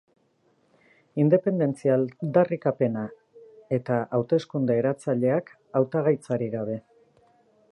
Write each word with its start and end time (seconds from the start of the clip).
Independentzia 1.23 1.91
aldarrikapena 1.97 3.03
eta 3.77 3.99
hauteskunde 4.19 4.79
eratzaileak 4.83 5.53
JxSí 5.55 5.79
hautagaitzarik 5.81 6.55
gabe. 6.57 6.81